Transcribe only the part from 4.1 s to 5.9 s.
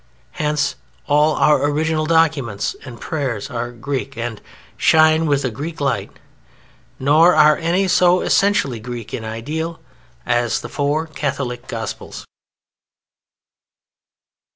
and shine with a Greek